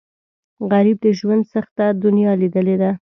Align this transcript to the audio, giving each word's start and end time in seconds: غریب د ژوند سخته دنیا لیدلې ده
غریب 0.71 0.97
د 1.05 1.07
ژوند 1.19 1.43
سخته 1.53 1.85
دنیا 2.03 2.31
لیدلې 2.41 2.75
ده 2.81 2.91